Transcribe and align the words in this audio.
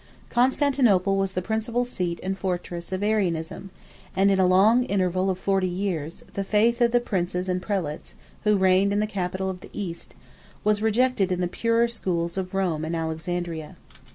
Constantinople 0.31 1.15
was 1.15 1.33
the 1.33 1.43
principal 1.43 1.85
seat 1.85 2.19
and 2.23 2.35
fortress 2.35 2.91
of 2.91 3.03
Arianism; 3.03 3.69
and, 4.15 4.31
in 4.31 4.39
a 4.39 4.47
long 4.47 4.83
interval 4.85 5.29
of 5.29 5.37
forty 5.37 5.67
years, 5.67 6.21
24 6.31 6.33
the 6.33 6.43
faith 6.43 6.81
of 6.81 6.91
the 6.91 6.99
princes 6.99 7.47
and 7.47 7.61
prelates, 7.61 8.15
who 8.43 8.57
reigned 8.57 8.91
in 8.91 8.99
the 8.99 9.05
capital 9.05 9.47
of 9.47 9.59
the 9.61 9.69
East, 9.73 10.15
was 10.63 10.81
rejected 10.81 11.31
in 11.31 11.39
the 11.39 11.47
purer 11.47 11.87
schools 11.87 12.35
of 12.35 12.55
Rome 12.55 12.83
and 12.83 12.95
Alexandria. 12.95 13.75